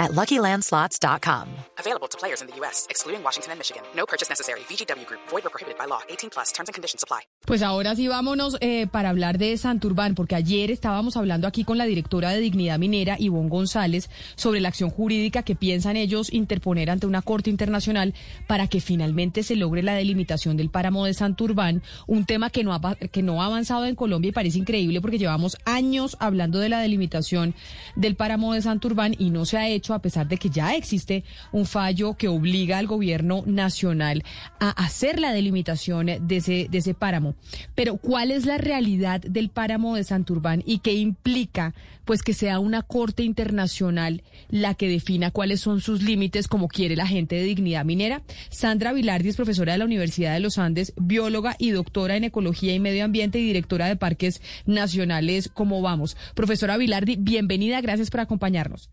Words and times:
at 0.00 0.12
LuckyLandSlots.com. 0.12 1.46
Available 1.78 2.08
to 2.08 2.18
players 2.18 2.40
in 2.40 2.48
the 2.48 2.56
U.S., 2.60 2.86
excluding 2.90 3.22
Washington 3.22 3.52
and 3.52 3.58
Michigan. 3.58 3.82
No 3.94 4.06
purchase 4.06 4.28
necessary. 4.28 4.60
VGW 4.68 5.06
Group. 5.06 5.20
Void 5.30 5.46
or 5.46 5.50
prohibited 5.50 5.78
by 5.78 5.86
law. 5.86 6.00
18 6.08 6.30
plus. 6.30 6.52
Terms 6.52 6.68
and 6.68 6.74
conditions 6.74 7.04
apply. 7.04 7.20
Pues 7.46 7.62
ahora 7.62 7.96
sí 7.96 8.06
vámonos 8.06 8.56
eh, 8.60 8.86
para 8.86 9.10
hablar 9.10 9.38
de 9.38 9.56
Santurbán, 9.56 10.14
porque 10.14 10.34
ayer 10.34 10.70
estábamos 10.70 11.16
hablando 11.16 11.48
aquí 11.48 11.64
con 11.64 11.78
la 11.78 11.84
directora 11.84 12.30
de 12.30 12.40
Dignidad 12.40 12.78
Minera, 12.78 13.16
Ivonne 13.18 13.48
González, 13.48 14.08
sobre 14.36 14.60
la 14.60 14.68
acción 14.68 14.90
jurídica 14.90 15.42
que 15.42 15.56
piensan 15.56 15.96
ellos 15.96 16.32
interponer 16.32 16.90
ante 16.90 17.06
una 17.06 17.22
corte 17.22 17.50
internacional 17.50 18.14
para 18.46 18.68
que 18.68 18.80
finalmente 18.80 19.42
se 19.42 19.56
logre 19.56 19.82
la 19.82 19.94
delimitación 19.94 20.56
del 20.56 20.70
páramo 20.70 21.06
de 21.06 21.14
Santurbán, 21.14 21.82
un 22.06 22.24
tema 22.24 22.50
que 22.50 22.62
no 22.62 22.72
ha, 22.72 22.94
que 22.94 23.22
no 23.22 23.42
ha 23.42 23.46
avanzado 23.46 23.86
en 23.86 23.96
Colombia 23.96 24.28
y 24.28 24.32
parece 24.32 24.58
increíble 24.58 25.00
porque 25.00 25.18
llevamos 25.18 25.56
años 25.64 26.16
hablando 26.20 26.58
de 26.58 26.68
la 26.68 26.80
delimitación 26.80 27.54
del 27.96 28.16
páramo 28.16 28.54
de 28.54 28.62
Santurbán 28.62 29.14
y 29.18 29.30
no 29.30 29.44
se 29.44 29.58
ha 29.58 29.68
hecho 29.68 29.89
a 29.94 30.02
pesar 30.02 30.28
de 30.28 30.36
que 30.36 30.50
ya 30.50 30.74
existe 30.74 31.24
un 31.52 31.66
fallo 31.66 32.14
que 32.14 32.28
obliga 32.28 32.78
al 32.78 32.86
gobierno 32.86 33.42
nacional 33.46 34.22
a 34.58 34.70
hacer 34.70 35.20
la 35.20 35.32
delimitación 35.32 36.06
de 36.06 36.36
ese, 36.36 36.94
páramo. 36.94 37.34
Pero 37.74 37.96
¿cuál 37.96 38.30
es 38.30 38.46
la 38.46 38.58
realidad 38.58 39.20
del 39.20 39.48
páramo 39.50 39.96
de 39.96 40.04
Santurbán 40.04 40.62
y 40.66 40.78
qué 40.78 40.94
implica 40.94 41.74
pues 42.04 42.22
que 42.22 42.34
sea 42.34 42.58
una 42.58 42.82
corte 42.82 43.22
internacional 43.22 44.22
la 44.48 44.74
que 44.74 44.88
defina 44.88 45.30
cuáles 45.30 45.60
son 45.60 45.80
sus 45.80 46.02
límites 46.02 46.48
como 46.48 46.66
quiere 46.66 46.96
la 46.96 47.06
gente 47.06 47.36
de 47.36 47.44
dignidad 47.44 47.84
minera? 47.84 48.22
Sandra 48.48 48.92
Vilardi 48.92 49.28
es 49.28 49.36
profesora 49.36 49.72
de 49.72 49.78
la 49.78 49.84
Universidad 49.84 50.34
de 50.34 50.40
los 50.40 50.58
Andes, 50.58 50.92
bióloga 50.96 51.56
y 51.58 51.70
doctora 51.70 52.16
en 52.16 52.24
ecología 52.24 52.74
y 52.74 52.80
medio 52.80 53.04
ambiente 53.04 53.38
y 53.38 53.46
directora 53.46 53.86
de 53.86 53.96
parques 53.96 54.42
nacionales. 54.66 55.50
¿Cómo 55.52 55.82
vamos? 55.82 56.16
Profesora 56.34 56.76
Vilardi, 56.76 57.16
bienvenida, 57.16 57.80
gracias 57.80 58.10
por 58.10 58.20
acompañarnos. 58.20 58.90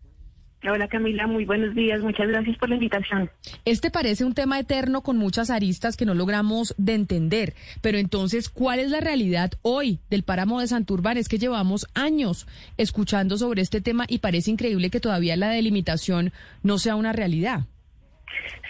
Hola 0.64 0.88
Camila, 0.88 1.28
muy 1.28 1.44
buenos 1.44 1.72
días, 1.76 2.00
muchas 2.00 2.26
gracias 2.26 2.58
por 2.58 2.68
la 2.68 2.74
invitación. 2.74 3.30
Este 3.64 3.92
parece 3.92 4.24
un 4.24 4.34
tema 4.34 4.58
eterno 4.58 5.02
con 5.02 5.16
muchas 5.16 5.50
aristas 5.50 5.96
que 5.96 6.04
no 6.04 6.14
logramos 6.14 6.74
de 6.78 6.94
entender, 6.94 7.54
pero 7.80 7.96
entonces, 7.98 8.48
¿cuál 8.48 8.80
es 8.80 8.90
la 8.90 9.00
realidad 9.00 9.52
hoy 9.62 10.00
del 10.10 10.24
páramo 10.24 10.60
de 10.60 10.66
Santurbán? 10.66 11.16
Es 11.16 11.28
que 11.28 11.38
llevamos 11.38 11.86
años 11.94 12.48
escuchando 12.76 13.38
sobre 13.38 13.62
este 13.62 13.80
tema 13.80 14.04
y 14.08 14.18
parece 14.18 14.50
increíble 14.50 14.90
que 14.90 14.98
todavía 14.98 15.36
la 15.36 15.50
delimitación 15.50 16.32
no 16.64 16.78
sea 16.78 16.96
una 16.96 17.12
realidad. 17.12 17.66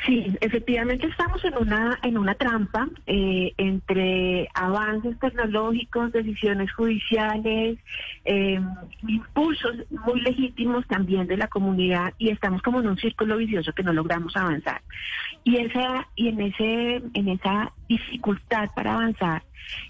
Sí, 0.06 0.32
efectivamente 0.40 1.06
estamos 1.06 1.44
en 1.44 1.56
una 1.56 1.98
en 2.02 2.16
una 2.16 2.34
trampa 2.34 2.88
eh, 3.06 3.52
entre 3.56 4.48
avances 4.54 5.18
tecnológicos, 5.18 6.12
decisiones 6.12 6.72
judiciales, 6.72 7.78
eh, 8.24 8.60
impulsos 9.06 9.76
muy 10.06 10.20
legítimos 10.20 10.86
también 10.86 11.26
de 11.26 11.36
la 11.36 11.48
comunidad 11.48 12.14
y 12.16 12.30
estamos 12.30 12.62
como 12.62 12.80
en 12.80 12.88
un 12.88 12.96
círculo 12.96 13.36
vicioso 13.36 13.72
que 13.72 13.82
no 13.82 13.92
logramos 13.92 14.36
avanzar. 14.36 14.82
Y 15.42 15.56
esa 15.56 16.06
y 16.14 16.28
en 16.28 16.40
ese 16.40 17.02
en 17.14 17.28
esa 17.28 17.72
dificultad 17.88 18.70
para 18.74 18.94
avanzar 18.94 19.42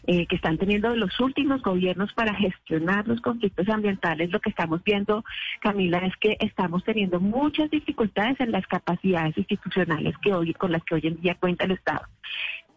eh, 0.07 0.27
que 0.27 0.37
están 0.37 0.59
teniendo 0.59 0.95
los 0.97 1.19
últimos 1.21 1.63
gobiernos 1.63 2.13
para 2.15 2.35
gestionar 2.35 3.07
los 3.07 3.21
conflictos 3.21 3.69
ambientales, 3.69 4.31
lo 4.31 4.41
que 4.41 4.51
estamos 4.51 4.83
viendo, 4.85 5.25
Camila, 5.61 5.99
es 5.99 6.17
que 6.17 6.37
estamos 6.41 6.85
teniendo 6.85 7.21
muchas 7.21 7.71
dificultades 7.71 8.41
en 8.41 8.53
las 8.53 8.67
capacidades 8.67 9.37
institucionales 9.37 10.15
que 10.23 10.35
hoy, 10.35 10.55
con 10.55 10.73
las 10.73 10.83
que 10.85 10.97
hoy 10.97 11.03
en 11.05 11.21
día 11.21 11.35
cuenta 11.35 11.65
el 11.65 11.73
Estado. 11.73 12.07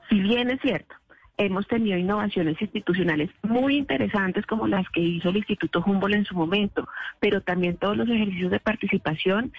Si 0.09 0.19
bien 0.19 0.49
es 0.49 0.59
cierto, 0.61 0.95
hemos 1.37 1.67
tenido 1.67 1.97
innovaciones 1.97 2.61
institucionales 2.61 3.29
muy 3.41 3.77
interesantes 3.77 4.45
como 4.45 4.67
las 4.67 4.87
que 4.89 5.01
hizo 5.01 5.29
el 5.29 5.37
Instituto 5.37 5.83
Humboldt 5.85 6.15
en 6.15 6.25
su 6.25 6.35
momento, 6.35 6.87
pero 7.19 7.41
también 7.41 7.77
todos 7.77 7.97
los 7.97 8.09
ejercicios 8.09 8.51
de 8.51 8.59
participación, 8.59 9.51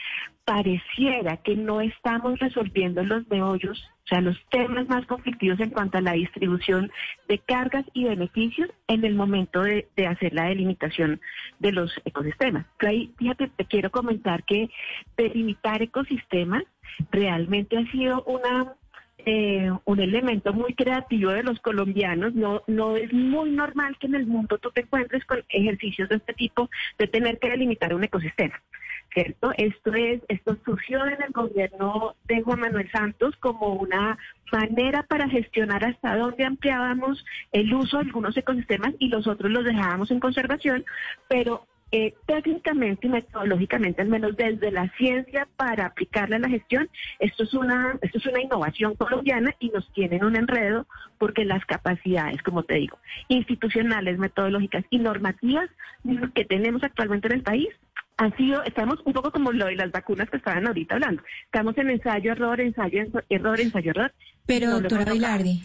pareciera 0.45 1.37
que 1.37 1.57
no 1.57 1.81
estamos 1.81 2.39
resolviendo 2.39 3.03
los 3.05 3.29
meollos, 3.29 3.89
o 4.05 4.09
sea, 4.09 4.21
los 4.21 4.37
temas 4.51 4.89
más 4.89 5.07
conflictivos 5.07 5.61
en 5.61 5.71
cuanto 5.71 5.99
a 5.99 6.03
la 6.03 6.13
distribución 6.13 6.91
de 7.29 7.39
cargas 7.39 7.85
y 7.93 8.05
beneficios 8.05 8.69
en 8.89 9.05
el 9.05 9.15
momento 9.15 9.63
de, 9.63 9.87
hacer 10.07 10.35
la 10.35 10.47
delimitación 10.47 11.21
de 11.61 11.73
los 11.73 11.93
ecosistemas. 12.05 12.67
Ahí, 12.81 13.13
fíjate, 13.19 13.49
te 13.49 13.65
quiero 13.65 13.91
comentar 13.91 14.45
que 14.45 14.69
delimitar 15.17 15.83
ecosistemas 15.83 16.65
realmente 17.11 17.79
ha 17.79 17.91
sido 17.93 18.25
una 18.25 18.75
eh, 19.25 19.71
un 19.85 20.01
elemento 20.01 20.53
muy 20.53 20.75
creativo 20.75 21.31
de 21.31 21.43
los 21.43 21.61
colombianos. 21.61 22.35
No, 22.35 22.63
no 22.67 22.97
es 22.97 23.13
muy 23.13 23.51
normal 23.51 23.97
que 23.99 24.07
en 24.07 24.15
el 24.15 24.27
mundo 24.27 24.59
tú 24.59 24.71
te 24.71 24.83
encuentres 24.83 25.25
con 25.25 25.43
ejercicios 25.49 26.09
de 26.09 26.17
este 26.17 26.35
tipo 26.35 26.69
de 26.99 27.07
tener 27.07 27.39
que 27.39 27.51
delimitar 27.51 27.95
un 27.95 28.05
ecosistema. 28.05 28.61
¿Cierto? 29.15 29.53
Esto 29.59 29.93
es, 29.93 30.23
esto 30.29 30.57
surgió 30.65 31.05
en 31.05 31.23
el 31.23 31.33
gobierno 31.33 32.15
de 32.25 32.41
Juan 32.41 32.61
Manuel 32.61 32.91
Santos 32.91 33.37
como 33.37 33.75
una 33.75 34.17
manera 34.51 35.03
para 35.03 35.29
gestionar 35.29 35.85
hasta 35.85 36.17
dónde 36.17 36.47
ampliábamos 36.47 37.23
el 37.53 37.75
uso 37.75 37.99
de 37.99 38.05
algunos 38.05 38.35
ecosistemas 38.37 38.95
y 38.99 39.09
los 39.09 39.27
otros 39.27 39.51
los 39.51 39.65
dejábamos 39.65 40.11
en 40.11 40.19
conservación, 40.19 40.85
pero 41.29 41.67
eh, 41.93 42.15
técnicamente 42.27 43.07
y 43.07 43.11
metodológicamente, 43.11 44.01
al 44.03 44.09
menos 44.09 44.35
desde 44.37 44.71
la 44.71 44.89
ciencia 44.97 45.47
para 45.57 45.87
aplicarla 45.87 46.37
a 46.37 46.41
la 46.41 46.49
gestión, 46.49 46.89
esto 47.19 47.45
es 47.45 47.53
una 47.53 47.99
esto 48.01 48.19
es 48.19 48.27
una 48.27 48.41
innovación 48.41 48.95
colombiana 48.95 49.55
y 49.61 49.69
nos 49.69 49.91
tienen 49.93 50.25
un 50.25 50.37
enredo 50.37 50.87
porque 51.19 51.45
las 51.45 51.65
capacidades, 51.67 52.43
como 52.43 52.63
te 52.63 52.77
digo, 52.77 52.99
institucionales, 53.29 54.19
metodológicas 54.19 54.85
y 54.91 54.99
normativas 54.99 55.69
que 56.35 56.45
tenemos 56.45 56.83
actualmente 56.83 57.29
en 57.29 57.35
el 57.35 57.43
país 57.43 57.69
han 58.17 58.37
sido, 58.37 58.63
estamos 58.63 59.01
un 59.05 59.13
poco 59.13 59.31
como 59.31 59.53
lo 59.53 59.67
de 59.67 59.77
las 59.77 59.91
vacunas 59.91 60.31
que 60.31 60.37
estaban 60.37 60.67
ahorita 60.67 60.95
hablando. 60.95 61.23
Estamos 61.45 61.77
en 61.79 61.91
ensayo, 61.91 62.33
error, 62.33 62.61
ensayo, 62.61 63.05
error, 63.29 63.61
ensayo, 63.61 63.91
error. 63.91 64.13
Pero, 64.47 64.81
doctora 64.81 65.13
Vilardi, 65.13 65.63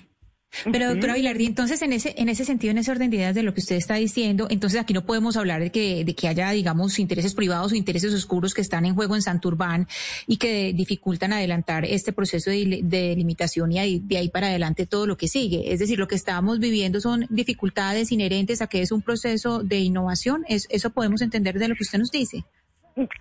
pero 0.71 0.89
doctora 0.89 1.15
Vilardi, 1.15 1.45
entonces 1.45 1.81
en 1.81 1.93
ese, 1.93 2.15
en 2.17 2.29
ese 2.29 2.45
sentido, 2.45 2.71
en 2.71 2.77
ese 2.77 2.91
orden 2.91 3.09
de 3.09 3.17
ideas 3.17 3.35
de 3.35 3.43
lo 3.43 3.53
que 3.53 3.61
usted 3.61 3.75
está 3.75 3.95
diciendo, 3.95 4.47
entonces 4.49 4.79
aquí 4.79 4.93
no 4.93 5.05
podemos 5.05 5.37
hablar 5.37 5.61
de 5.61 5.71
que, 5.71 6.03
de 6.03 6.15
que 6.15 6.27
haya, 6.27 6.49
digamos, 6.51 6.99
intereses 6.99 7.33
privados 7.33 7.71
o 7.71 7.75
intereses 7.75 8.13
oscuros 8.13 8.53
que 8.53 8.61
están 8.61 8.85
en 8.85 8.95
juego 8.95 9.15
en 9.15 9.21
Santurbán 9.21 9.87
y 10.25 10.37
que 10.37 10.73
dificultan 10.73 11.33
adelantar 11.33 11.85
este 11.85 12.13
proceso 12.13 12.49
de, 12.49 12.81
de 12.83 13.15
limitación 13.15 13.71
y 13.71 13.99
de 13.99 14.17
ahí 14.17 14.29
para 14.29 14.47
adelante 14.47 14.85
todo 14.85 15.05
lo 15.05 15.17
que 15.17 15.27
sigue. 15.27 15.73
Es 15.73 15.79
decir, 15.79 15.99
lo 15.99 16.07
que 16.07 16.15
estamos 16.15 16.59
viviendo 16.59 17.01
son 17.01 17.27
dificultades 17.29 18.11
inherentes 18.11 18.61
a 18.61 18.67
que 18.67 18.81
es 18.81 18.91
un 18.91 19.01
proceso 19.01 19.63
de 19.63 19.79
innovación. 19.79 20.45
¿Eso 20.47 20.89
podemos 20.89 21.21
entender 21.21 21.59
de 21.59 21.67
lo 21.67 21.75
que 21.75 21.83
usted 21.83 21.99
nos 21.99 22.11
dice? 22.11 22.45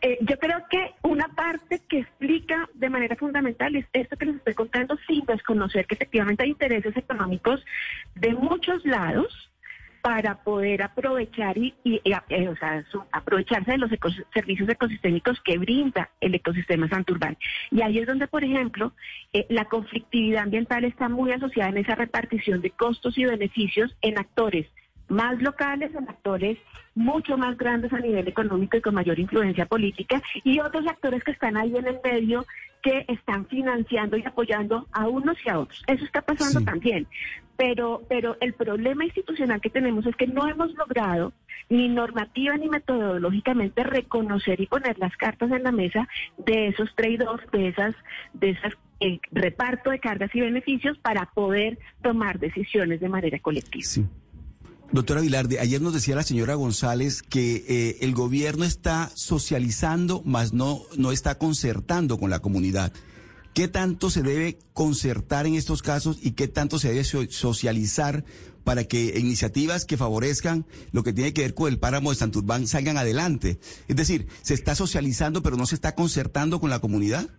Eh, 0.01 0.19
yo 0.23 0.39
creo 0.39 0.65
que 0.71 0.95
una 1.03 1.29
parte 1.29 1.83
que 1.87 1.99
explica 1.99 2.69
de 2.75 2.89
manera 2.89 3.15
fundamental 3.17 3.77
es 3.77 3.87
esto 3.93 4.17
que 4.17 4.27
les 4.27 4.37
estoy 4.37 4.55
contando 4.55 4.97
sin 5.07 5.25
desconocer 5.27 5.87
que 5.87 5.97
efectivamente 5.97 6.45
hay 6.45 6.51
intereses 6.51 6.97
económicos 6.97 7.63
de 8.15 8.33
muchos 8.33 8.85
lados 8.87 9.51
para 10.01 10.43
poder 10.45 10.83
aprovechar 10.83 11.59
y, 11.59 11.75
eh, 11.85 12.13
aprovecharse 13.11 13.73
de 13.73 13.79
los 13.79 13.91
servicios 14.33 14.69
ecosistémicos 14.69 15.41
que 15.41 15.59
brinda 15.59 16.11
el 16.21 16.35
ecosistema 16.35 16.89
santurbán. 16.89 17.37
Y 17.73 17.83
ahí 17.83 17.99
es 17.99 18.07
donde, 18.07 18.29
por 18.29 18.45
ejemplo, 18.45 18.93
eh, 19.33 19.47
la 19.51 19.65
conflictividad 19.65 20.45
ambiental 20.45 20.85
está 20.85 21.09
muy 21.09 21.33
asociada 21.33 21.71
en 21.71 21.79
esa 21.79 21.97
repartición 21.97 22.63
de 22.63 22.71
costos 22.71 23.19
y 23.19 23.25
beneficios 23.25 23.97
en 24.01 24.19
actores 24.19 24.67
más 25.09 25.41
locales, 25.41 25.95
en 25.95 26.09
actores 26.09 26.59
mucho 26.95 27.37
más 27.37 27.57
grandes 27.59 27.93
a 27.93 28.01
nivel 28.01 28.27
económico 28.27 28.77
y 28.77 28.81
con 28.81 28.95
mayor 28.95 29.19
influencia 29.19 29.67
política, 29.67 30.23
y 30.43 30.61
otros 30.61 30.87
actores 30.87 31.23
que 31.23 31.33
están 31.33 31.57
ahí 31.57 31.77
en 31.77 31.87
el 31.87 31.99
medio 32.03 32.47
que 32.83 33.05
están 33.09 33.47
financiando 33.47 34.17
y 34.17 34.25
apoyando 34.25 34.87
a 34.93 35.09
unos 35.09 35.37
y 35.45 35.51
a 35.51 35.59
otros. 35.59 35.83
Eso 35.87 36.05
está 36.05 36.23
pasando 36.23 36.61
también. 36.63 37.07
Pero, 37.57 38.03
pero 38.09 38.37
el 38.41 38.53
problema 38.53 39.05
institucional 39.05 39.61
que 39.61 39.71
tenemos 39.71 40.07
es 40.07 40.15
que 40.15 40.27
no 40.27 40.47
hemos 40.47 40.73
logrado 40.75 41.33
ni 41.69 41.89
normativa 41.89 42.57
ni 42.57 42.69
metodológicamente 42.69 43.83
reconocer 43.83 44.61
y 44.61 44.67
poner 44.67 44.99
las 44.99 45.17
cartas 45.17 45.51
en 45.51 45.63
la 45.65 45.73
mesa 45.73 46.07
de 46.37 46.69
esos 46.69 46.95
trade-offs, 46.95 47.51
de 47.51 47.69
esas, 47.69 47.95
de 48.35 48.51
esas 48.51 48.75
el 49.01 49.21
reparto 49.31 49.91
de 49.91 49.99
cargas 49.99 50.35
y 50.35 50.41
beneficios 50.41 50.97
para 50.99 51.27
poder 51.27 51.79
tomar 52.03 52.39
decisiones 52.39 53.01
de 53.01 53.09
manera 53.09 53.39
colectiva. 53.39 54.09
Doctora 54.93 55.21
Vilarde, 55.21 55.59
ayer 55.61 55.83
nos 55.83 55.93
decía 55.93 56.15
la 56.15 56.23
señora 56.23 56.55
González 56.55 57.23
que 57.23 57.65
eh, 57.69 57.99
el 58.01 58.15
gobierno 58.15 58.65
está 58.65 59.11
socializando, 59.15 60.23
mas 60.25 60.53
no, 60.53 60.83
no 60.97 61.13
está 61.13 61.39
concertando 61.39 62.19
con 62.19 62.31
la 62.31 62.39
comunidad. 62.39 62.93
¿qué 63.57 63.69
tanto 63.69 64.11
se 64.11 64.23
debe 64.23 64.59
concertar 64.75 65.47
en 65.47 65.55
estos 65.55 65.81
casos 65.81 66.19
y 66.21 66.33
qué 66.33 66.47
tanto 66.47 66.79
se 66.79 66.93
debe 66.93 67.05
socializar 67.05 68.23
para 68.65 68.85
que 68.85 69.19
iniciativas 69.19 69.87
que 69.87 69.97
favorezcan 69.97 70.67
lo 70.93 71.03
que 71.03 71.15
tiene 71.15 71.33
que 71.33 71.41
ver 71.41 71.55
con 71.55 71.73
el 71.73 71.79
páramo 71.79 72.11
de 72.11 72.17
Santurbán 72.17 72.67
salgan 72.67 72.99
adelante? 72.99 73.59
Es 73.89 73.97
decir, 73.97 74.27
¿se 74.43 74.53
está 74.53 74.75
socializando 74.75 75.43
pero 75.43 75.57
no 75.57 75.65
se 75.65 75.75
está 75.75 75.95
concertando 75.95 76.61
con 76.61 76.69
la 76.69 76.81
comunidad? 76.81 77.31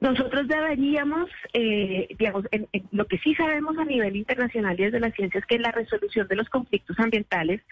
Nosotros 0.00 0.46
deberíamos, 0.46 1.28
eh, 1.54 2.08
digamos, 2.16 2.44
lo 2.92 3.06
que 3.06 3.18
sí 3.18 3.34
sabemos 3.34 3.76
a 3.78 3.84
nivel 3.84 4.14
internacional 4.14 4.78
y 4.78 4.84
desde 4.84 5.00
la 5.00 5.10
ciencia 5.10 5.40
es 5.40 5.46
que 5.46 5.58
la 5.58 5.72
resolución 5.72 6.28
de 6.28 6.36
los 6.36 6.48
conflictos 6.48 6.98
ambientales 7.00 7.62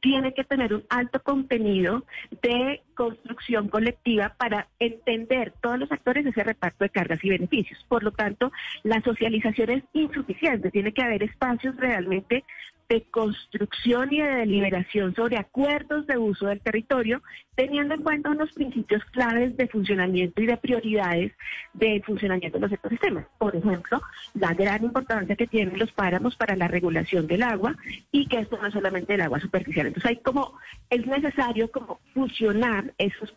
tiene 0.00 0.34
que 0.34 0.44
tener 0.44 0.74
un 0.74 0.84
alto 0.88 1.22
contenido 1.22 2.04
de 2.42 2.82
construcción 2.94 3.68
colectiva 3.68 4.34
para 4.36 4.66
entender 4.80 5.52
todos 5.60 5.78
los 5.78 5.92
actores 5.92 6.26
ese 6.26 6.42
reparto 6.42 6.84
de 6.84 6.90
cargas 6.90 7.22
y 7.22 7.30
beneficios. 7.30 7.84
Por 7.88 8.02
lo 8.02 8.10
tanto, 8.10 8.50
la 8.82 9.00
socialización 9.02 9.70
es 9.70 9.84
insuficiente, 9.92 10.70
tiene 10.70 10.92
que 10.92 11.02
haber 11.02 11.22
espacios 11.22 11.76
realmente 11.76 12.44
de 12.90 13.02
construcción 13.04 14.12
y 14.12 14.20
de 14.20 14.34
deliberación 14.34 15.14
sobre 15.14 15.38
acuerdos 15.38 16.08
de 16.08 16.18
uso 16.18 16.48
del 16.48 16.60
territorio, 16.60 17.22
teniendo 17.54 17.94
en 17.94 18.02
cuenta 18.02 18.30
unos 18.30 18.52
principios 18.52 19.04
claves 19.12 19.56
de 19.56 19.68
funcionamiento 19.68 20.42
y 20.42 20.46
de 20.46 20.56
prioridades 20.56 21.32
del 21.72 22.02
funcionamiento 22.02 22.58
de 22.58 22.62
los 22.62 22.72
ecosistemas. 22.72 23.26
Por 23.38 23.54
ejemplo, 23.54 24.02
la 24.34 24.54
gran 24.54 24.82
importancia 24.82 25.36
que 25.36 25.46
tienen 25.46 25.78
los 25.78 25.92
páramos 25.92 26.34
para 26.34 26.56
la 26.56 26.66
regulación 26.66 27.28
del 27.28 27.44
agua 27.44 27.76
y 28.10 28.26
que 28.26 28.40
esto 28.40 28.58
no 28.60 28.66
es 28.66 28.74
solamente 28.74 29.14
el 29.14 29.20
agua 29.20 29.38
superficial. 29.38 29.86
Entonces 29.86 30.10
hay 30.10 30.16
como, 30.16 30.58
es 30.90 31.06
necesario 31.06 31.70
como 31.70 32.00
fusionar 32.12 32.92
esos, 32.98 33.32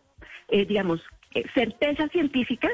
eh, 0.50 0.66
digamos, 0.66 1.04
eh, 1.36 1.46
certezas 1.54 2.10
científicas 2.12 2.74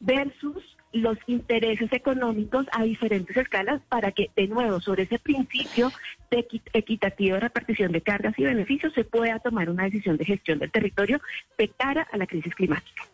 versus 0.00 0.75
los 0.96 1.18
intereses 1.26 1.92
económicos 1.92 2.66
a 2.72 2.84
diferentes 2.84 3.36
escalas 3.36 3.80
para 3.88 4.12
que, 4.12 4.30
de 4.36 4.48
nuevo, 4.48 4.80
sobre 4.80 5.04
ese 5.04 5.18
principio 5.18 5.92
de 6.30 6.46
equitativa 6.72 7.38
repartición 7.38 7.92
de 7.92 8.00
cargas 8.00 8.34
y 8.38 8.44
beneficios 8.44 8.92
se 8.94 9.04
pueda 9.04 9.38
tomar 9.38 9.70
una 9.70 9.84
decisión 9.84 10.16
de 10.16 10.24
gestión 10.24 10.58
del 10.58 10.70
territorio 10.70 11.20
de 11.58 11.68
cara 11.68 12.06
a 12.10 12.16
la 12.16 12.26
crisis 12.26 12.54
climática. 12.54 13.04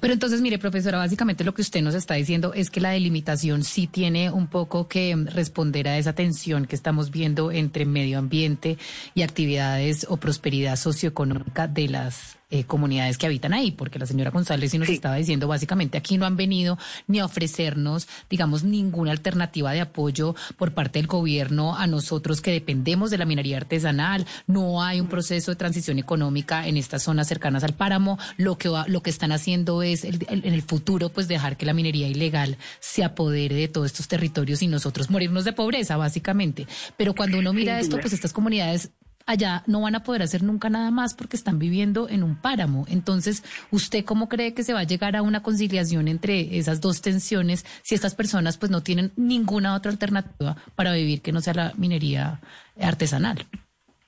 Pero 0.00 0.12
entonces, 0.12 0.40
mire, 0.40 0.58
profesora, 0.58 0.98
básicamente 0.98 1.44
lo 1.44 1.54
que 1.54 1.62
usted 1.62 1.82
nos 1.82 1.94
está 1.94 2.14
diciendo 2.14 2.54
es 2.54 2.70
que 2.70 2.80
la 2.80 2.90
delimitación 2.90 3.64
sí 3.64 3.86
tiene 3.86 4.30
un 4.30 4.46
poco 4.46 4.88
que 4.88 5.16
responder 5.16 5.88
a 5.88 5.98
esa 5.98 6.12
tensión 6.12 6.66
que 6.66 6.76
estamos 6.76 7.10
viendo 7.10 7.50
entre 7.50 7.84
medio 7.84 8.18
ambiente 8.18 8.78
y 9.14 9.22
actividades 9.22 10.06
o 10.08 10.16
prosperidad 10.16 10.76
socioeconómica 10.76 11.66
de 11.66 11.88
las 11.88 12.36
eh, 12.50 12.64
comunidades 12.64 13.18
que 13.18 13.26
habitan 13.26 13.52
ahí, 13.52 13.72
porque 13.72 13.98
la 13.98 14.06
señora 14.06 14.30
González 14.30 14.70
sí 14.70 14.78
nos 14.78 14.88
estaba 14.88 15.16
diciendo, 15.16 15.48
básicamente 15.48 15.98
aquí 15.98 16.18
no 16.18 16.26
han 16.26 16.36
venido 16.36 16.78
ni 17.06 17.20
a 17.20 17.24
ofrecernos, 17.24 18.06
digamos, 18.30 18.64
ninguna 18.64 19.10
alternativa 19.12 19.72
de 19.72 19.80
apoyo 19.80 20.34
por 20.56 20.72
parte 20.72 20.98
del 20.98 21.06
gobierno 21.06 21.76
a 21.76 21.86
nosotros 21.86 22.40
que 22.40 22.52
dependemos 22.52 23.10
de 23.10 23.18
la 23.18 23.24
minería 23.24 23.56
artesanal, 23.56 24.26
no 24.46 24.82
hay 24.82 25.00
un 25.00 25.08
proceso 25.08 25.50
de 25.50 25.56
transición 25.56 25.98
económica 25.98 26.66
en 26.66 26.76
estas 26.76 27.02
zonas 27.02 27.28
cercanas 27.28 27.64
al 27.64 27.74
páramo, 27.74 28.18
lo 28.36 28.58
que 28.58 28.70
lo 28.86 29.02
que 29.02 29.10
están 29.10 29.32
haciendo 29.32 29.82
es 29.82 30.04
en 30.04 30.44
el 30.44 30.62
futuro 30.62 31.10
pues 31.10 31.28
dejar 31.28 31.56
que 31.56 31.66
la 31.66 31.74
minería 31.74 32.08
ilegal 32.08 32.56
se 32.80 33.04
apodere 33.04 33.54
de 33.54 33.68
todos 33.68 33.86
estos 33.86 34.08
territorios 34.08 34.62
y 34.62 34.68
nosotros 34.68 35.10
morirnos 35.10 35.44
de 35.44 35.52
pobreza, 35.52 35.96
básicamente. 35.96 36.66
Pero 36.96 37.14
cuando 37.14 37.38
uno 37.38 37.52
mira 37.52 37.80
esto, 37.80 37.98
pues 38.00 38.12
estas 38.12 38.32
comunidades 38.32 38.90
allá 39.26 39.62
no 39.66 39.80
van 39.80 39.94
a 39.94 40.02
poder 40.02 40.22
hacer 40.22 40.42
nunca 40.42 40.70
nada 40.70 40.90
más 40.90 41.14
porque 41.14 41.36
están 41.36 41.58
viviendo 41.58 42.08
en 42.08 42.22
un 42.22 42.36
páramo. 42.36 42.86
Entonces, 42.88 43.44
¿usted 43.70 44.04
cómo 44.04 44.28
cree 44.28 44.54
que 44.54 44.62
se 44.62 44.72
va 44.72 44.80
a 44.80 44.84
llegar 44.84 45.16
a 45.16 45.22
una 45.22 45.42
conciliación 45.42 46.08
entre 46.08 46.58
esas 46.58 46.80
dos 46.80 47.02
tensiones 47.02 47.64
si 47.82 47.94
estas 47.94 48.14
personas 48.14 48.58
pues 48.58 48.70
no 48.70 48.82
tienen 48.82 49.12
ninguna 49.16 49.74
otra 49.74 49.90
alternativa 49.90 50.56
para 50.74 50.92
vivir 50.92 51.22
que 51.22 51.32
no 51.32 51.40
sea 51.40 51.54
la 51.54 51.72
minería 51.76 52.40
artesanal? 52.80 53.46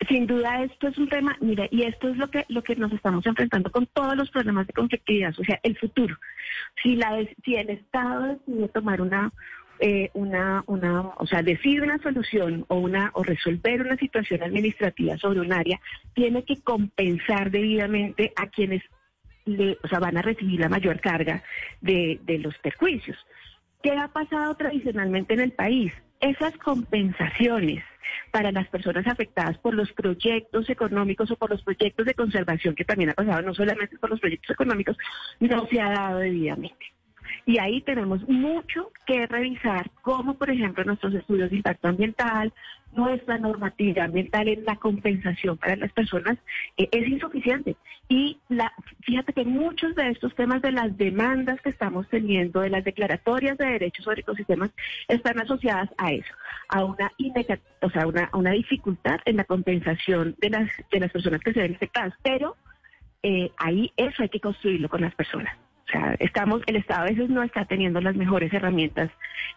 Sin 0.08 0.26
duda 0.26 0.62
esto 0.62 0.88
es 0.88 0.98
un 0.98 1.08
tema, 1.08 1.36
mira, 1.40 1.66
y 1.70 1.82
esto 1.84 2.08
es 2.08 2.18
lo 2.18 2.30
que 2.30 2.44
lo 2.48 2.62
que 2.62 2.76
nos 2.76 2.92
estamos 2.92 3.24
enfrentando 3.24 3.72
con 3.72 3.86
todos 3.86 4.14
los 4.14 4.30
problemas 4.30 4.66
de 4.66 4.74
conflictividad, 4.74 5.34
o 5.38 5.42
sea, 5.42 5.58
el 5.62 5.76
futuro. 5.78 6.16
Si 6.82 6.96
la 6.96 7.18
si 7.42 7.54
el 7.54 7.70
Estado 7.70 8.36
decide 8.46 8.68
tomar 8.68 9.00
una 9.00 9.32
eh, 9.80 10.10
una, 10.14 10.62
una, 10.66 11.00
o 11.16 11.26
sea, 11.26 11.42
decide 11.42 11.82
una 11.82 11.98
solución 11.98 12.64
o 12.68 12.76
una 12.76 13.10
o 13.14 13.22
resolver 13.22 13.82
una 13.82 13.96
situación 13.96 14.42
administrativa 14.42 15.16
sobre 15.18 15.40
un 15.40 15.52
área, 15.52 15.80
tiene 16.14 16.44
que 16.44 16.60
compensar 16.60 17.50
debidamente 17.50 18.32
a 18.36 18.48
quienes 18.48 18.82
le, 19.44 19.78
o 19.82 19.88
sea, 19.88 20.00
van 20.00 20.16
a 20.16 20.22
recibir 20.22 20.60
la 20.60 20.68
mayor 20.68 21.00
carga 21.00 21.42
de, 21.80 22.20
de 22.24 22.38
los 22.38 22.56
perjuicios. 22.58 23.16
¿Qué 23.82 23.92
ha 23.92 24.08
pasado 24.08 24.54
tradicionalmente 24.56 25.34
en 25.34 25.40
el 25.40 25.52
país? 25.52 25.92
Esas 26.20 26.56
compensaciones 26.58 27.84
para 28.30 28.52
las 28.52 28.68
personas 28.68 29.06
afectadas 29.06 29.58
por 29.58 29.74
los 29.74 29.92
proyectos 29.92 30.68
económicos 30.70 31.30
o 31.30 31.36
por 31.36 31.50
los 31.50 31.62
proyectos 31.62 32.06
de 32.06 32.14
conservación, 32.14 32.74
que 32.74 32.84
también 32.84 33.10
ha 33.10 33.14
pasado 33.14 33.42
no 33.42 33.54
solamente 33.54 33.98
por 33.98 34.10
los 34.10 34.20
proyectos 34.20 34.50
económicos, 34.50 34.96
no 35.40 35.66
se 35.66 35.80
ha 35.80 35.90
dado 35.90 36.18
debidamente. 36.18 36.95
Y 37.44 37.58
ahí 37.58 37.80
tenemos 37.82 38.26
mucho 38.28 38.90
que 39.06 39.26
revisar, 39.26 39.90
como 40.02 40.34
por 40.34 40.50
ejemplo 40.50 40.84
nuestros 40.84 41.14
estudios 41.14 41.50
de 41.50 41.56
impacto 41.56 41.88
ambiental, 41.88 42.52
nuestra 42.92 43.38
normativa 43.38 44.04
ambiental 44.04 44.48
en 44.48 44.64
la 44.64 44.76
compensación 44.76 45.58
para 45.58 45.76
las 45.76 45.92
personas 45.92 46.38
eh, 46.76 46.88
es 46.90 47.08
insuficiente. 47.08 47.76
Y 48.08 48.38
la, 48.48 48.72
fíjate 49.02 49.32
que 49.32 49.44
muchos 49.44 49.94
de 49.94 50.10
estos 50.10 50.34
temas 50.34 50.62
de 50.62 50.72
las 50.72 50.96
demandas 50.96 51.60
que 51.60 51.70
estamos 51.70 52.08
teniendo, 52.08 52.60
de 52.60 52.70
las 52.70 52.84
declaratorias 52.84 53.58
de 53.58 53.66
derechos 53.66 54.04
sobre 54.04 54.20
ecosistemas, 54.20 54.70
están 55.08 55.38
asociadas 55.40 55.90
a 55.98 56.12
eso, 56.12 56.32
a 56.68 56.84
una, 56.84 57.12
o 57.82 57.90
sea, 57.90 58.06
una, 58.06 58.30
una 58.32 58.52
dificultad 58.52 59.20
en 59.24 59.36
la 59.36 59.44
compensación 59.44 60.34
de 60.38 60.50
las, 60.50 60.70
de 60.90 61.00
las 61.00 61.10
personas 61.10 61.40
que 61.40 61.52
se 61.52 61.60
ven 61.60 61.74
afectadas. 61.74 62.14
Pero 62.22 62.56
eh, 63.22 63.50
ahí 63.58 63.92
eso 63.96 64.22
hay 64.22 64.28
que 64.28 64.40
construirlo 64.40 64.88
con 64.88 65.00
las 65.00 65.14
personas. 65.14 65.56
O 65.86 65.92
sea, 65.92 66.16
estamos, 66.18 66.62
el 66.66 66.76
Estado 66.76 67.02
a 67.02 67.10
veces 67.10 67.28
no 67.30 67.42
está 67.42 67.64
teniendo 67.64 68.00
las 68.00 68.16
mejores 68.16 68.52
herramientas 68.52 69.10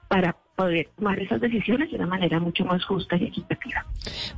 para 0.07 0.35
poder 0.59 0.89
tomar 0.97 1.17
esas 1.17 1.39
decisiones 1.39 1.89
de 1.89 1.95
una 1.95 2.05
manera 2.05 2.37
mucho 2.37 2.65
más 2.65 2.83
justa 2.83 3.15
y 3.15 3.23
equitativa. 3.23 3.85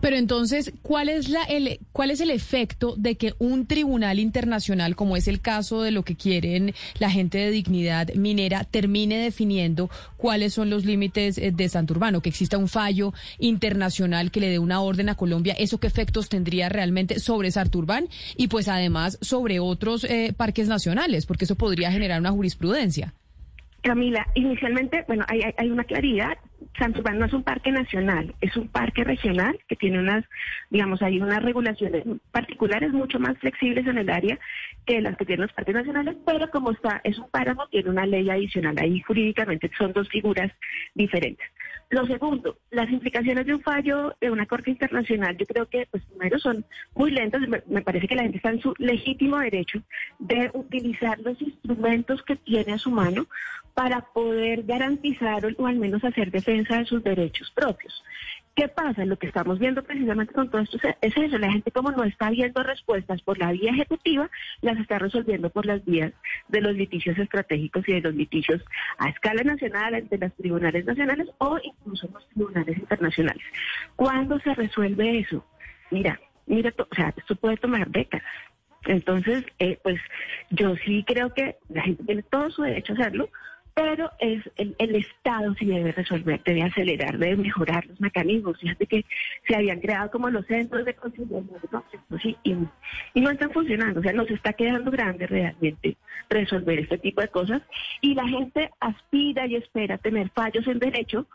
Pero 0.01 0.17
entonces, 0.17 0.71
¿cuál 0.83 1.09
es 1.09 1.29
la 1.29 1.43
el 1.45 1.79
cuál 1.93 2.11
es 2.11 2.21
el 2.21 2.29
efecto 2.29 2.93
de 2.95 3.15
que 3.15 3.33
un 3.39 3.65
tribunal 3.65 4.19
internacional, 4.19 4.95
como 4.95 5.17
es 5.17 5.27
el 5.27 5.41
caso 5.41 5.81
de 5.81 5.89
lo 5.89 6.03
que 6.03 6.15
quieren 6.15 6.75
la 6.99 7.09
gente 7.09 7.39
de 7.39 7.49
dignidad 7.49 8.13
minera, 8.13 8.65
termine 8.65 9.17
definiendo 9.17 9.89
cuáles 10.15 10.53
son 10.53 10.69
los 10.69 10.85
límites 10.85 11.39
eh, 11.39 11.51
de 11.51 11.67
Santurbano, 11.69 12.21
que 12.21 12.29
exista 12.29 12.59
un 12.59 12.67
fallo 12.67 13.13
internacional 13.39 14.29
que 14.29 14.41
le 14.41 14.49
dé 14.49 14.59
una 14.59 14.79
orden 14.79 15.09
a 15.09 15.15
Colombia, 15.15 15.55
eso 15.57 15.79
qué 15.79 15.87
efectos 15.87 16.29
tendría 16.29 16.69
realmente 16.69 17.19
sobre 17.19 17.49
Santurbán 17.49 18.09
y 18.37 18.47
pues 18.47 18.67
además 18.67 19.17
sobre 19.21 19.59
otros 19.59 20.03
eh, 20.03 20.35
parques 20.37 20.67
nacionales, 20.67 21.25
porque 21.25 21.45
eso 21.45 21.55
podría 21.55 21.91
generar 21.91 22.19
una 22.19 22.31
jurisprudencia. 22.31 23.15
Camila, 23.81 24.27
inicialmente, 24.35 25.03
bueno, 25.07 25.25
hay, 25.27 25.69
una 25.69 25.83
claridad. 25.83 26.37
Santurbán 26.77 27.17
no 27.17 27.25
es 27.25 27.33
un 27.33 27.43
parque 27.43 27.71
nacional, 27.71 28.33
es 28.39 28.55
un 28.55 28.67
parque 28.67 29.03
regional 29.03 29.59
que 29.67 29.75
tiene 29.75 29.99
unas, 29.99 30.23
digamos, 30.69 31.01
hay 31.01 31.19
unas 31.19 31.41
regulaciones 31.43 32.03
particulares 32.31 32.93
mucho 32.93 33.19
más 33.19 33.37
flexibles 33.39 33.85
en 33.87 33.97
el 33.97 34.09
área 34.09 34.39
que 34.85 35.01
las 35.01 35.17
que 35.17 35.25
tienen 35.25 35.47
los 35.47 35.53
parques 35.53 35.73
nacionales, 35.73 36.15
pero 36.25 36.49
como 36.51 36.71
está, 36.71 37.01
es 37.03 37.17
un 37.17 37.29
páramo, 37.29 37.67
tiene 37.67 37.89
una 37.89 38.05
ley 38.05 38.29
adicional. 38.29 38.75
Ahí 38.79 39.01
jurídicamente 39.01 39.69
son 39.77 39.93
dos 39.93 40.07
figuras 40.09 40.51
diferentes. 40.93 41.47
Lo 41.91 42.05
segundo, 42.07 42.57
las 42.71 42.89
implicaciones 42.89 43.45
de 43.45 43.53
un 43.53 43.61
fallo 43.61 44.15
de 44.21 44.31
una 44.31 44.45
corte 44.45 44.71
internacional, 44.71 45.35
yo 45.35 45.45
creo 45.45 45.67
que, 45.67 45.87
pues, 45.91 46.01
primero 46.05 46.39
son 46.39 46.63
muy 46.95 47.11
lentas. 47.11 47.41
Me, 47.67 47.81
parece 47.81 48.07
que 48.07 48.15
la 48.15 48.23
gente 48.23 48.37
está 48.37 48.49
en 48.49 48.61
su 48.61 48.73
legítimo 48.77 49.37
derecho 49.39 49.81
de 50.17 50.49
utilizar 50.53 51.19
los 51.19 51.39
instrumentos 51.41 52.23
que 52.23 52.37
tiene 52.37 52.71
a 52.71 52.77
su 52.77 52.91
mano 52.91 53.27
para 53.73 53.99
poder 54.13 54.63
garantizar 54.63 55.45
o 55.57 55.67
al 55.67 55.75
menos 55.75 56.01
hacer 56.05 56.31
defensa 56.31 56.77
de 56.77 56.85
sus 56.85 57.03
derechos 57.03 57.51
propios. 57.51 58.01
¿Qué 58.55 58.67
pasa? 58.67 59.05
Lo 59.05 59.17
que 59.17 59.27
estamos 59.27 59.59
viendo 59.59 59.81
precisamente 59.81 60.33
con 60.33 60.49
todo 60.49 60.61
esto 60.61 60.77
es 61.01 61.17
eso, 61.17 61.37
la 61.37 61.51
gente 61.51 61.71
como 61.71 61.91
no 61.91 62.03
está 62.03 62.29
viendo 62.29 62.61
respuestas 62.63 63.21
por 63.21 63.37
la 63.37 63.51
vía 63.53 63.71
ejecutiva, 63.71 64.29
las 64.61 64.77
está 64.77 64.99
resolviendo 64.99 65.49
por 65.49 65.65
las 65.65 65.83
vías 65.85 66.11
de 66.49 66.61
los 66.61 66.75
litigios 66.75 67.17
estratégicos 67.17 67.87
y 67.87 67.93
de 67.93 68.01
los 68.01 68.13
litigios 68.13 68.61
a 68.97 69.09
escala 69.09 69.43
nacional 69.43 69.95
ante 69.95 70.17
los 70.17 70.35
tribunales 70.35 70.85
nacionales 70.85 71.29
o 71.37 71.59
incluso 71.63 72.09
los 72.13 72.27
tribunales 72.29 72.77
internacionales. 72.77 73.43
¿Cuándo 73.95 74.37
se 74.39 74.53
resuelve 74.53 75.19
eso? 75.19 75.45
Mira, 75.89 76.19
mira, 76.45 76.73
o 76.77 76.95
sea, 76.95 77.13
esto 77.15 77.35
puede 77.35 77.55
tomar 77.55 77.89
décadas. 77.89 78.27
Entonces, 78.85 79.45
eh, 79.59 79.79
pues 79.81 79.99
yo 80.49 80.75
sí 80.75 81.05
creo 81.07 81.33
que 81.33 81.55
la 81.69 81.83
gente 81.83 82.03
tiene 82.03 82.23
todo 82.23 82.49
su 82.49 82.63
derecho 82.63 82.93
a 82.93 82.95
hacerlo, 82.95 83.29
pero 83.73 84.11
es 84.19 84.43
el, 84.57 84.95
Estado 84.95 85.53
sí 85.55 85.65
debe 85.65 85.91
resolver, 85.91 86.41
debe 86.43 86.63
acelerar, 86.63 87.17
debe 87.17 87.37
mejorar 87.37 87.85
los 87.85 87.99
mecanismos. 88.01 88.59
Fíjate 88.59 88.85
que 88.85 89.05
se 89.47 89.55
habían 89.55 89.79
creado 89.79 90.11
como 90.11 90.29
los 90.29 90.45
centros 90.45 90.85
de 90.85 90.93
conciliación 90.93 91.47
de 91.61 91.67
conflictos 91.67 92.25
y, 92.25 92.37
y, 92.43 93.21
no 93.21 93.29
están 93.29 93.51
funcionando. 93.51 93.99
O 93.99 94.03
sea, 94.03 94.13
nos 94.13 94.29
está 94.29 94.53
quedando 94.53 94.91
grande 94.91 95.25
realmente 95.27 95.97
resolver 96.29 96.79
este 96.79 96.97
tipo 96.97 97.21
de 97.21 97.29
cosas 97.29 97.61
y 98.01 98.13
la 98.13 98.27
gente 98.27 98.71
aspira 98.79 99.47
y 99.47 99.55
espera 99.55 99.97
tener 99.97 100.29
fallos 100.29 100.67
en 100.67 100.79
derecho, 100.79 101.27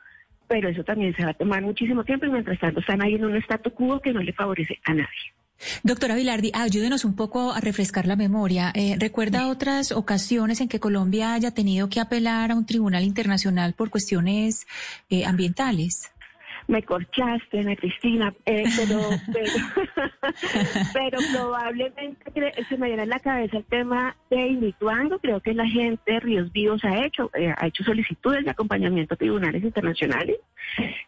pero 0.47 0.69
eso 0.69 0.85
también 0.85 1.15
se 1.17 1.25
va 1.25 1.31
a 1.31 1.35
tomar 1.35 1.63
muchísimo 1.63 2.05
tiempo 2.05 2.27
y 2.27 2.31
mientras 2.31 2.59
tanto 2.59 2.81
están 2.81 3.03
ahí 3.03 3.15
en 3.15 3.25
un 3.25 3.37
statu 3.37 3.71
quo 3.71 4.01
que 4.01 4.13
no 4.13 4.21
le 4.21 4.33
favorece 4.33 4.79
a 4.85 4.95
nadie. 4.95 5.33
Doctora 5.83 6.15
Vilardi, 6.15 6.51
ayúdenos 6.55 7.05
un 7.05 7.15
poco 7.15 7.53
a 7.53 7.61
refrescar 7.61 8.07
la 8.07 8.17
memoria. 8.17 8.73
Eh, 8.75 8.97
¿Recuerda 8.99 9.49
otras 9.49 9.93
ocasiones 9.93 10.61
en 10.61 10.69
que 10.69 10.81
Colombia 10.81 11.35
haya 11.35 11.51
tenido 11.53 11.89
que 11.89 12.01
apelar 12.01 12.53
a 12.53 12.55
un 12.55 12.67
tribunal 12.67 13.05
internacional 13.05 13.73
por 13.75 13.91
cuestiones 13.91 14.67
eh, 15.09 15.25
ambientales? 15.25 16.11
Me 16.69 16.83
corchaste, 16.83 17.61
Ana 17.61 17.77
Cristina, 17.77 18.35
eh, 18.45 18.65
pero, 18.77 19.01
pero, 20.93 21.19
probablemente 21.33 22.65
se 22.69 22.77
me 22.77 22.89
viene 22.89 23.05
en 23.05 23.09
la 23.09 23.21
cabeza 23.21 23.59
el 23.59 23.65
tema 23.65 24.17
de 24.31 24.47
Invituando, 24.47 25.19
creo 25.19 25.41
que 25.41 25.55
la 25.55 25.67
gente 25.67 26.13
de 26.13 26.21
Ríos 26.21 26.53
Vivos 26.53 26.85
ha 26.85 27.05
hecho, 27.05 27.31
eh, 27.35 27.55
ha 27.57 27.67
hecho 27.67 27.85
solicitudes 27.85 28.45
de 28.45 28.51
acompañamiento 28.51 29.15
a 29.15 29.17
tribunales 29.17 29.63
internacionales, 29.63 30.37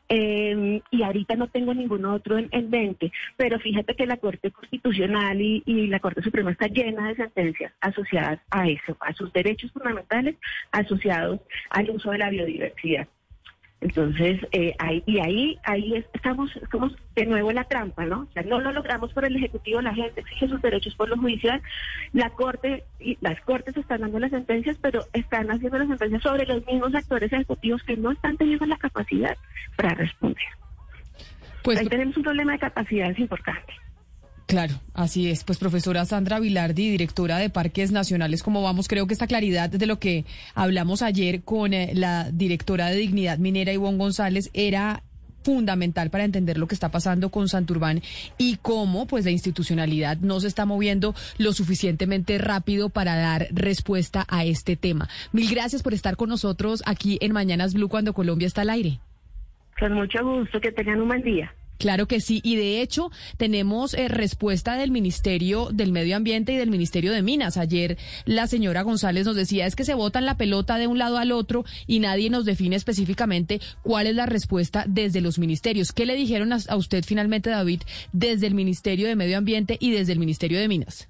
em, 0.08 0.80
y 0.90 1.02
ahorita 1.02 1.34
no 1.34 1.48
tengo 1.48 1.74
ningún 1.74 2.04
otro 2.04 2.38
en, 2.38 2.70
mente, 2.70 3.12
pero 3.36 3.58
fíjate 3.58 3.94
que 3.94 4.06
la 4.06 4.18
Corte 4.18 4.50
Constitucional 4.50 5.40
y, 5.40 5.62
y 5.64 5.86
la 5.86 6.00
Corte 6.00 6.22
Suprema 6.22 6.50
está 6.50 6.66
llena 6.66 7.08
de 7.08 7.16
sentencias 7.16 7.72
asociadas 7.80 8.40
a 8.50 8.68
eso, 8.68 8.96
a 9.00 9.12
sus 9.14 9.32
derechos 9.32 9.72
fundamentales 9.72 10.36
asociados 10.70 11.40
al 11.70 11.90
uso 11.90 12.10
de 12.10 12.18
la 12.18 12.30
biodiversidad. 12.30 13.08
Entonces, 13.80 14.40
eh, 14.50 14.74
ahí, 14.78 15.04
y 15.06 15.20
ahí, 15.20 15.58
ahí 15.62 16.04
estamos, 16.12 16.54
estamos 16.56 16.96
de 17.14 17.26
nuevo 17.26 17.50
en 17.50 17.56
la 17.56 17.64
trampa, 17.64 18.04
¿no? 18.06 18.22
O 18.22 18.32
sea, 18.32 18.42
no 18.42 18.60
lo 18.60 18.72
logramos 18.72 19.12
por 19.12 19.24
el 19.24 19.36
Ejecutivo, 19.36 19.80
la 19.80 19.94
gente 19.94 20.20
exige 20.20 20.48
sus 20.48 20.60
derechos 20.60 20.96
por 20.96 21.08
lo 21.08 21.16
judicial, 21.16 21.62
la 22.12 22.30
Corte, 22.30 22.84
y 22.98 23.16
las 23.20 23.40
Cortes 23.42 23.76
están 23.76 24.00
dando 24.00 24.18
las 24.18 24.32
sentencias, 24.32 24.76
pero 24.82 25.04
están 25.12 25.48
haciendo 25.50 25.78
las 25.78 25.88
sentencias 25.88 26.22
sobre 26.22 26.44
los 26.46 26.66
mismos 26.66 26.92
actores 26.92 27.32
ejecutivos 27.32 27.82
que 27.84 27.96
no 27.96 28.10
están 28.10 28.36
teniendo 28.36 28.66
la 28.66 28.76
capacidad 28.78 29.36
para 29.76 29.94
responder. 29.94 30.44
Pues, 31.62 31.78
ahí 31.78 31.86
tenemos 31.86 32.16
un 32.16 32.24
problema 32.24 32.52
de 32.52 32.58
capacidades 32.58 33.18
importante. 33.18 33.74
Claro, 34.48 34.80
así 34.94 35.30
es. 35.30 35.44
Pues 35.44 35.58
profesora 35.58 36.06
Sandra 36.06 36.40
Vilardi, 36.40 36.88
directora 36.88 37.36
de 37.36 37.50
Parques 37.50 37.92
Nacionales, 37.92 38.42
¿cómo 38.42 38.62
vamos? 38.62 38.88
Creo 38.88 39.06
que 39.06 39.12
esta 39.12 39.26
claridad 39.26 39.68
de 39.68 39.86
lo 39.86 39.98
que 39.98 40.24
hablamos 40.54 41.02
ayer 41.02 41.42
con 41.42 41.74
eh, 41.74 41.90
la 41.92 42.30
directora 42.32 42.86
de 42.86 42.96
Dignidad 42.96 43.36
Minera, 43.36 43.74
Ivonne 43.74 43.98
González, 43.98 44.48
era 44.54 45.02
fundamental 45.42 46.08
para 46.08 46.24
entender 46.24 46.56
lo 46.56 46.66
que 46.66 46.74
está 46.74 46.90
pasando 46.90 47.28
con 47.28 47.50
Santurbán 47.50 48.00
y 48.38 48.56
cómo 48.56 49.06
pues 49.06 49.26
la 49.26 49.32
institucionalidad 49.32 50.16
no 50.16 50.40
se 50.40 50.48
está 50.48 50.64
moviendo 50.64 51.14
lo 51.36 51.52
suficientemente 51.52 52.38
rápido 52.38 52.88
para 52.88 53.16
dar 53.16 53.48
respuesta 53.50 54.24
a 54.30 54.46
este 54.46 54.76
tema. 54.76 55.10
Mil 55.30 55.50
gracias 55.50 55.82
por 55.82 55.92
estar 55.92 56.16
con 56.16 56.30
nosotros 56.30 56.82
aquí 56.86 57.18
en 57.20 57.32
Mañanas 57.32 57.74
Blue 57.74 57.90
cuando 57.90 58.14
Colombia 58.14 58.46
está 58.46 58.62
al 58.62 58.70
aire. 58.70 58.98
Con 59.78 59.92
mucho 59.92 60.24
gusto, 60.24 60.58
que 60.58 60.72
tengan 60.72 61.02
un 61.02 61.08
buen 61.08 61.22
día. 61.22 61.52
Claro 61.78 62.06
que 62.06 62.20
sí, 62.20 62.40
y 62.42 62.56
de 62.56 62.82
hecho 62.82 63.10
tenemos 63.36 63.94
eh, 63.94 64.08
respuesta 64.08 64.76
del 64.76 64.90
Ministerio 64.90 65.70
del 65.72 65.92
Medio 65.92 66.16
Ambiente 66.16 66.52
y 66.52 66.56
del 66.56 66.70
Ministerio 66.70 67.12
de 67.12 67.22
Minas. 67.22 67.56
Ayer 67.56 67.96
la 68.24 68.46
señora 68.46 68.82
González 68.82 69.24
nos 69.26 69.36
decía 69.36 69.66
es 69.66 69.76
que 69.76 69.84
se 69.84 69.94
botan 69.94 70.26
la 70.26 70.36
pelota 70.36 70.76
de 70.78 70.86
un 70.86 70.98
lado 70.98 71.18
al 71.18 71.32
otro 71.32 71.64
y 71.86 72.00
nadie 72.00 72.30
nos 72.30 72.44
define 72.44 72.76
específicamente 72.76 73.60
cuál 73.82 74.06
es 74.06 74.14
la 74.14 74.26
respuesta 74.26 74.84
desde 74.88 75.20
los 75.20 75.38
ministerios. 75.38 75.92
¿Qué 75.92 76.04
le 76.04 76.16
dijeron 76.16 76.52
a 76.52 76.76
usted 76.76 77.04
finalmente, 77.04 77.50
David, 77.50 77.82
desde 78.12 78.46
el 78.46 78.54
Ministerio 78.54 79.06
de 79.06 79.16
Medio 79.16 79.38
Ambiente 79.38 79.76
y 79.80 79.90
desde 79.92 80.12
el 80.12 80.18
Ministerio 80.18 80.58
de 80.58 80.68
Minas? 80.68 81.08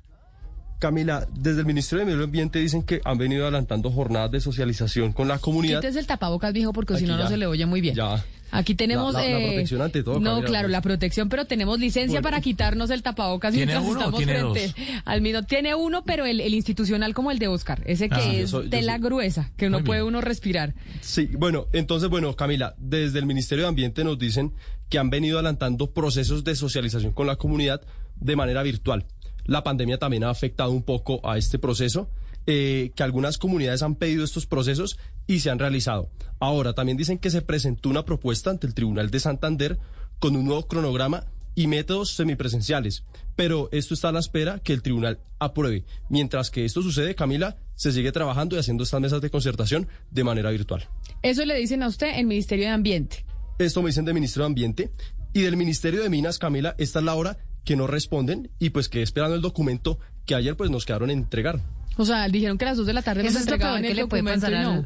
Camila, 0.78 1.26
desde 1.32 1.60
el 1.60 1.66
Ministerio 1.66 2.04
de 2.04 2.12
Medio 2.12 2.24
Ambiente 2.24 2.60
dicen 2.60 2.82
que 2.82 3.00
han 3.04 3.18
venido 3.18 3.42
adelantando 3.42 3.90
jornadas 3.90 4.30
de 4.30 4.40
socialización 4.40 5.12
con 5.12 5.26
la 5.26 5.38
comunidad. 5.38 5.80
Quítese 5.80 5.98
el 5.98 6.06
tapabocas, 6.06 6.52
viejo, 6.52 6.72
porque 6.72 6.96
si 6.96 7.04
no, 7.04 7.16
no 7.16 7.26
se 7.26 7.36
le 7.36 7.46
oye 7.46 7.66
muy 7.66 7.80
bien. 7.80 7.94
Ya. 7.94 8.24
Aquí 8.50 8.74
tenemos... 8.74 9.14
La, 9.14 9.26
eh, 9.26 9.46
protección 9.48 9.82
ante 9.82 10.02
todo. 10.02 10.20
No, 10.20 10.42
claro, 10.42 10.68
la 10.68 10.80
protección, 10.80 11.28
pero 11.28 11.44
tenemos 11.44 11.78
licencia 11.78 12.22
para 12.22 12.40
quitarnos 12.40 12.90
el 12.90 13.02
tapabocas 13.02 13.54
mientras 13.54 13.84
estamos 13.84 14.22
frente 14.22 14.74
al 15.04 15.20
mismo. 15.20 15.42
Tiene 15.42 15.74
uno, 15.74 16.04
pero 16.04 16.24
el, 16.24 16.40
institucional 16.54 17.14
como 17.14 17.30
el 17.30 17.38
de 17.38 17.48
Oscar, 17.48 17.82
ese 17.86 18.08
que 18.08 18.14
ah, 18.14 18.32
es 18.32 18.52
de 18.70 18.82
la 18.82 18.98
gruesa, 18.98 19.50
que 19.56 19.70
no 19.70 19.84
puede 19.84 20.02
uno 20.02 20.20
respirar. 20.20 20.74
Sí, 21.00 21.28
bueno, 21.32 21.66
entonces, 21.72 22.08
bueno, 22.08 22.34
Camila, 22.36 22.74
desde 22.78 23.18
el 23.18 23.26
Ministerio 23.26 23.64
de 23.64 23.68
Ambiente 23.68 24.04
nos 24.04 24.18
dicen 24.18 24.52
que 24.88 24.98
han 24.98 25.10
venido 25.10 25.38
adelantando 25.38 25.92
procesos 25.92 26.44
de 26.44 26.56
socialización 26.56 27.12
con 27.12 27.26
la 27.26 27.36
comunidad 27.36 27.82
de 28.16 28.36
manera 28.36 28.62
virtual. 28.62 29.04
La 29.44 29.62
pandemia 29.62 29.98
también 29.98 30.24
ha 30.24 30.30
afectado 30.30 30.70
un 30.72 30.82
poco 30.82 31.20
a 31.28 31.38
este 31.38 31.58
proceso, 31.58 32.10
eh, 32.50 32.92
que 32.96 33.02
algunas 33.02 33.36
comunidades 33.36 33.82
han 33.82 33.94
pedido 33.94 34.24
estos 34.24 34.46
procesos 34.46 34.98
y 35.26 35.40
se 35.40 35.50
han 35.50 35.58
realizado. 35.58 36.08
Ahora, 36.40 36.72
también 36.72 36.96
dicen 36.96 37.18
que 37.18 37.28
se 37.28 37.42
presentó 37.42 37.90
una 37.90 38.06
propuesta 38.06 38.48
ante 38.48 38.66
el 38.66 38.72
Tribunal 38.72 39.10
de 39.10 39.20
Santander 39.20 39.78
con 40.18 40.34
un 40.34 40.46
nuevo 40.46 40.66
cronograma 40.66 41.26
y 41.54 41.66
métodos 41.66 42.12
semipresenciales. 42.12 43.04
Pero 43.36 43.68
esto 43.70 43.92
está 43.92 44.08
a 44.08 44.12
la 44.12 44.20
espera 44.20 44.60
que 44.60 44.72
el 44.72 44.80
tribunal 44.80 45.20
apruebe. 45.38 45.84
Mientras 46.08 46.50
que 46.50 46.64
esto 46.64 46.80
sucede, 46.80 47.14
Camila, 47.14 47.58
se 47.74 47.92
sigue 47.92 48.12
trabajando 48.12 48.56
y 48.56 48.60
haciendo 48.60 48.84
estas 48.84 49.02
mesas 49.02 49.20
de 49.20 49.28
concertación 49.28 49.86
de 50.10 50.24
manera 50.24 50.50
virtual. 50.50 50.88
Eso 51.20 51.44
le 51.44 51.54
dicen 51.54 51.82
a 51.82 51.88
usted 51.88 52.18
el 52.18 52.24
Ministerio 52.24 52.64
de 52.64 52.70
Ambiente. 52.70 53.26
Esto 53.58 53.82
me 53.82 53.90
dicen 53.90 54.06
del 54.06 54.14
Ministerio 54.14 54.44
de 54.44 54.46
Ambiente. 54.46 54.90
Y 55.34 55.42
del 55.42 55.58
Ministerio 55.58 56.02
de 56.02 56.08
Minas, 56.08 56.38
Camila, 56.38 56.74
esta 56.78 57.00
es 57.00 57.04
la 57.04 57.14
hora 57.14 57.36
que 57.66 57.76
no 57.76 57.86
responden 57.86 58.50
y 58.58 58.70
pues 58.70 58.88
que 58.88 59.02
esperando 59.02 59.36
el 59.36 59.42
documento 59.42 59.98
que 60.24 60.34
ayer 60.34 60.56
pues 60.56 60.70
nos 60.70 60.86
quedaron 60.86 61.10
en 61.10 61.18
entregar. 61.18 61.60
O 61.98 62.04
sea, 62.04 62.28
dijeron 62.28 62.56
que 62.56 62.64
a 62.64 62.68
las 62.68 62.78
dos 62.78 62.86
de 62.86 62.94
la 62.94 63.02
tarde 63.02 63.24
nos 63.24 63.36
entregaban 63.36 63.84
el 63.84 63.96
documento 63.96 64.48
no. 64.48 64.84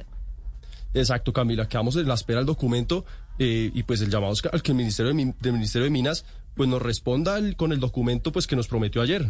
Exacto, 0.95 1.33
Camila, 1.33 1.69
quedamos 1.69 1.97
en 1.97 2.09
la 2.09 2.14
espera 2.14 2.40
del 2.40 2.47
documento 2.47 3.04
eh, 3.38 3.71
y 3.73 3.83
pues 3.85 4.02
el 4.02 4.11
llamado 4.11 4.33
es 4.33 4.42
al 4.45 4.62
que 4.62 4.73
el 4.73 4.76
Ministerio 4.76 5.14
de, 5.14 5.35
del 5.40 5.52
Ministerio 5.52 5.85
de 5.85 5.90
Minas 5.90 6.25
pues 6.54 6.69
nos 6.69 6.83
responda 6.83 7.38
con 7.57 7.73
el 7.73 7.81
documento 7.81 8.33
pues 8.33 8.47
que 8.47 8.57
nos 8.57 8.69
prometió 8.69 9.00
ayer. 9.00 9.26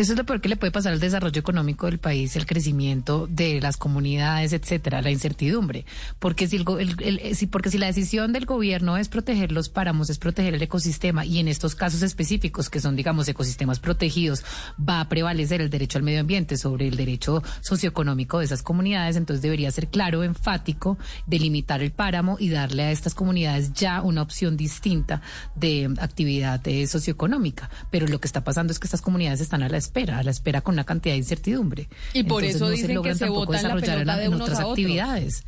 Eso 0.00 0.14
es 0.14 0.18
lo 0.18 0.24
peor 0.24 0.40
que 0.40 0.48
le 0.48 0.56
puede 0.56 0.70
pasar 0.70 0.94
al 0.94 0.98
desarrollo 0.98 1.38
económico 1.38 1.84
del 1.84 1.98
país, 1.98 2.34
el 2.34 2.46
crecimiento 2.46 3.26
de 3.26 3.60
las 3.60 3.76
comunidades, 3.76 4.54
etcétera, 4.54 5.02
la 5.02 5.10
incertidumbre. 5.10 5.84
Porque 6.18 6.48
si, 6.48 6.56
el, 6.56 7.36
si, 7.36 7.46
porque 7.46 7.68
si 7.68 7.76
la 7.76 7.84
decisión 7.84 8.32
del 8.32 8.46
gobierno 8.46 8.96
es 8.96 9.10
proteger 9.10 9.52
los 9.52 9.68
páramos, 9.68 10.08
es 10.08 10.16
proteger 10.16 10.54
el 10.54 10.62
ecosistema, 10.62 11.26
y 11.26 11.38
en 11.38 11.48
estos 11.48 11.74
casos 11.74 12.00
específicos, 12.00 12.70
que 12.70 12.80
son, 12.80 12.96
digamos, 12.96 13.28
ecosistemas 13.28 13.78
protegidos, 13.78 14.42
va 14.80 15.02
a 15.02 15.08
prevalecer 15.10 15.60
el 15.60 15.68
derecho 15.68 15.98
al 15.98 16.04
medio 16.04 16.20
ambiente 16.20 16.56
sobre 16.56 16.88
el 16.88 16.96
derecho 16.96 17.42
socioeconómico 17.60 18.38
de 18.38 18.46
esas 18.46 18.62
comunidades, 18.62 19.16
entonces 19.16 19.42
debería 19.42 19.70
ser 19.70 19.88
claro, 19.88 20.24
enfático, 20.24 20.96
delimitar 21.26 21.82
el 21.82 21.92
páramo 21.92 22.38
y 22.40 22.48
darle 22.48 22.84
a 22.84 22.90
estas 22.90 23.12
comunidades 23.12 23.74
ya 23.74 24.00
una 24.00 24.22
opción 24.22 24.56
distinta 24.56 25.20
de 25.56 25.92
actividad 26.00 26.66
eh, 26.66 26.86
socioeconómica. 26.86 27.68
Pero 27.90 28.06
lo 28.06 28.18
que 28.18 28.28
está 28.28 28.42
pasando 28.44 28.72
es 28.72 28.78
que 28.78 28.86
estas 28.86 29.02
comunidades 29.02 29.42
están 29.42 29.62
a 29.62 29.68
la 29.68 29.76
espera, 29.76 29.89
a 29.94 30.22
la 30.22 30.30
espera 30.30 30.60
con 30.60 30.74
una 30.74 30.84
cantidad 30.84 31.14
de 31.14 31.18
incertidumbre. 31.18 31.88
Y 32.12 32.24
por 32.24 32.44
eso 32.44 32.70
dicen 32.70 33.02
que 33.02 33.14
se 33.14 33.28
vota 33.28 33.60
la 33.62 33.76
pelota 33.76 34.16
de 34.16 34.28
unos 34.28 34.50
actividades. 34.50 35.44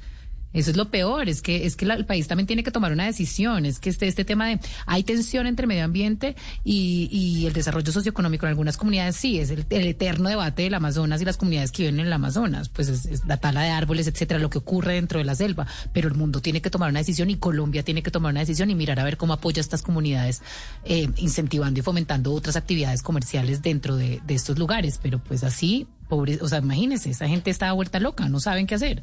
Eso 0.52 0.70
es 0.70 0.76
lo 0.76 0.90
peor, 0.90 1.28
es 1.28 1.42
que 1.42 1.66
es 1.66 1.76
que 1.76 1.84
el 1.84 2.04
país 2.04 2.28
también 2.28 2.46
tiene 2.46 2.62
que 2.62 2.70
tomar 2.70 2.92
una 2.92 3.06
decisión, 3.06 3.64
es 3.64 3.78
que 3.78 3.90
este 3.90 4.06
este 4.06 4.24
tema 4.24 4.48
de 4.48 4.60
hay 4.86 5.02
tensión 5.02 5.46
entre 5.46 5.66
medio 5.66 5.84
ambiente 5.84 6.36
y, 6.64 7.08
y 7.10 7.46
el 7.46 7.52
desarrollo 7.52 7.90
socioeconómico 7.90 8.46
en 8.46 8.50
algunas 8.50 8.76
comunidades 8.76 9.16
sí, 9.16 9.38
es 9.38 9.50
el, 9.50 9.66
eterno 9.70 10.28
debate 10.28 10.62
del 10.62 10.74
Amazonas 10.74 11.22
y 11.22 11.24
las 11.24 11.36
comunidades 11.36 11.72
que 11.72 11.84
viven 11.84 12.00
en 12.00 12.06
el 12.06 12.12
Amazonas, 12.12 12.68
pues 12.68 12.88
es, 12.88 13.26
la 13.26 13.38
tala 13.38 13.62
de 13.62 13.70
árboles, 13.70 14.06
etcétera, 14.06 14.40
lo 14.40 14.50
que 14.50 14.58
ocurre 14.58 14.94
dentro 14.94 15.18
de 15.18 15.24
la 15.24 15.34
selva, 15.34 15.66
pero 15.92 16.08
el 16.08 16.14
mundo 16.14 16.40
tiene 16.40 16.60
que 16.60 16.70
tomar 16.70 16.90
una 16.90 17.00
decisión 17.00 17.30
y 17.30 17.36
Colombia 17.36 17.82
tiene 17.82 18.02
que 18.02 18.10
tomar 18.10 18.32
una 18.32 18.40
decisión 18.40 18.70
y 18.70 18.74
mirar 18.74 19.00
a 19.00 19.04
ver 19.04 19.16
cómo 19.16 19.32
apoya 19.32 19.60
a 19.60 19.62
estas 19.62 19.82
comunidades 19.82 20.42
eh, 20.84 21.08
incentivando 21.16 21.80
y 21.80 21.82
fomentando 21.82 22.32
otras 22.32 22.56
actividades 22.56 23.02
comerciales 23.02 23.62
dentro 23.62 23.96
de, 23.96 24.20
de 24.26 24.34
estos 24.34 24.58
lugares, 24.58 24.98
pero 25.02 25.18
pues 25.18 25.44
así 25.44 25.86
pobre, 26.08 26.38
o 26.42 26.48
sea, 26.48 26.58
imagínense, 26.58 27.10
esa 27.10 27.26
gente 27.26 27.50
está 27.50 27.72
vuelta 27.72 27.98
loca, 27.98 28.28
no 28.28 28.38
saben 28.38 28.66
qué 28.66 28.74
hacer. 28.74 29.02